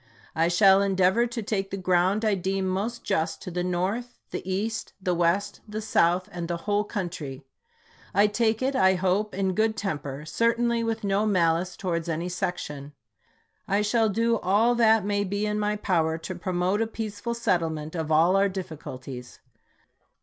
[0.33, 4.41] I shall endeavor to take the ground I deem most just to the North, the
[4.51, 7.43] East, the West, the South, and the whole country.
[8.11, 12.93] I take it, I hope, in good temper, certainly with no malice towards any section.
[13.67, 17.35] I shall do all that may be in my power to promote a peace ful
[17.35, 19.39] settlement of all our difficulties.